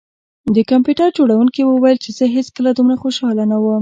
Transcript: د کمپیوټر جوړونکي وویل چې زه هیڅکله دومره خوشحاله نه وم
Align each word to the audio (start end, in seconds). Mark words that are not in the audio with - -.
د 0.55 0.57
کمپیوټر 0.71 1.07
جوړونکي 1.17 1.61
وویل 1.63 1.97
چې 2.03 2.09
زه 2.17 2.25
هیڅکله 2.35 2.69
دومره 2.73 2.95
خوشحاله 3.03 3.43
نه 3.51 3.57
وم 3.59 3.69